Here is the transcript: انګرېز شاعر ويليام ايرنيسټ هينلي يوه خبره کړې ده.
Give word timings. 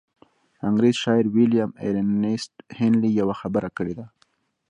انګرېز 0.67 0.95
شاعر 1.03 1.25
ويليام 1.35 1.71
ايرنيسټ 1.83 2.53
هينلي 2.79 3.09
يوه 3.19 3.35
خبره 3.41 3.69
کړې 3.77 3.93
ده. 3.99 4.05